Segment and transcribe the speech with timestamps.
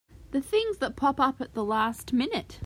[0.31, 2.59] The things that pop up at the last minute!